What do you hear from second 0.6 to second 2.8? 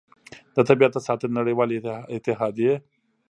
طبیعت د ساتنې نړیوالې اتحادیې